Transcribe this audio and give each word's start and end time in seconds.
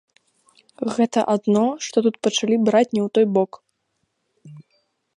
Гэта 0.95 1.19
адно 1.35 1.65
што 1.89 1.97
тут 2.07 2.15
пачалі 2.29 2.55
браць 2.67 2.85
не 2.95 3.01
ў 3.07 3.15
той 3.19 3.31
бок. 3.39 3.65